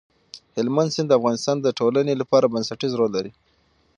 هلمند 0.57 0.93
سیند 0.95 1.07
د 1.09 1.13
افغانستان 1.19 1.57
د 1.61 1.67
ټولنې 1.79 2.13
لپاره 2.21 2.51
بنسټيز 2.53 2.91
رول 2.99 3.11
لري. 3.17 3.31